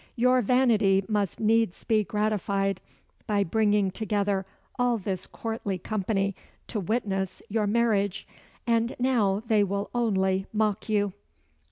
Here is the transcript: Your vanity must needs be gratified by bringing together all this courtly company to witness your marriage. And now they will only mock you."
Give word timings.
Your 0.15 0.41
vanity 0.41 1.05
must 1.07 1.39
needs 1.39 1.83
be 1.83 2.03
gratified 2.03 2.81
by 3.27 3.43
bringing 3.43 3.91
together 3.91 4.47
all 4.79 4.97
this 4.97 5.27
courtly 5.27 5.77
company 5.77 6.35
to 6.69 6.79
witness 6.79 7.43
your 7.49 7.67
marriage. 7.67 8.27
And 8.65 8.95
now 8.97 9.43
they 9.45 9.63
will 9.63 9.91
only 9.93 10.47
mock 10.53 10.89
you." 10.89 11.13